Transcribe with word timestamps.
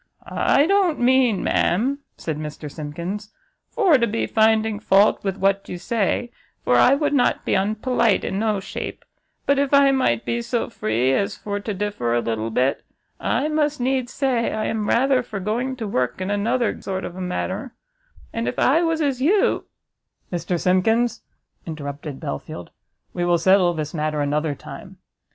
"I 0.25 0.65
don't 0.65 0.99
mean, 0.99 1.43
ma'am," 1.43 1.99
said 2.17 2.39
Mr 2.39 2.71
Simkins, 2.71 3.29
"for 3.69 3.99
to 3.99 4.07
be 4.07 4.25
finding 4.25 4.79
fault 4.79 5.23
with 5.23 5.37
what 5.37 5.69
you 5.69 5.77
say, 5.77 6.31
for 6.63 6.75
I 6.77 6.95
would 6.95 7.13
not 7.13 7.45
be 7.45 7.53
unpelite 7.55 8.23
in 8.23 8.39
no 8.39 8.59
shape; 8.59 9.05
but 9.45 9.59
if 9.59 9.75
I 9.75 9.91
might 9.91 10.25
be 10.25 10.41
so 10.41 10.71
free 10.71 11.13
as 11.13 11.37
for 11.37 11.59
to 11.59 11.71
differ 11.71 12.15
a 12.15 12.19
little 12.19 12.49
bit, 12.49 12.83
I 13.19 13.47
must 13.47 13.79
needs 13.79 14.11
say 14.11 14.51
I 14.51 14.65
am 14.65 14.89
rather 14.89 15.21
for 15.21 15.39
going 15.39 15.75
to 15.75 15.87
work 15.87 16.19
in 16.19 16.31
anotherguess 16.31 16.85
sort 16.85 17.05
of 17.05 17.15
a 17.15 17.21
manner; 17.21 17.75
and 18.33 18.47
if 18.47 18.57
I 18.57 18.81
was 18.81 19.01
as 19.03 19.21
you" 19.21 19.67
"Mr 20.33 20.59
Simkins," 20.59 21.21
interrupted 21.67 22.19
Belfield, 22.19 22.71
"we 23.13 23.23
will 23.23 23.37
settle 23.37 23.75
this 23.75 23.93
matter 23.93 24.19
another 24.19 24.55
time." 24.55 24.97